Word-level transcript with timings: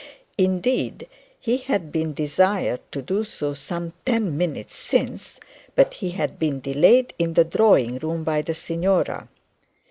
Indeed, 0.39 1.07
he 1.39 1.57
had 1.57 1.91
been 1.91 2.15
desired 2.15 2.81
to 2.91 3.03
do 3.03 3.23
so 3.23 3.53
some 3.53 3.93
ten 4.03 4.35
minutes 4.35 4.75
since; 4.75 5.39
but 5.75 5.93
he 5.93 6.09
had 6.09 6.39
been 6.39 6.59
delayed 6.59 7.13
in 7.19 7.35
the 7.35 7.45
drawing 7.45 7.99
room 7.99 8.23
by 8.23 8.41
the 8.41 8.55
signora. 8.55 9.27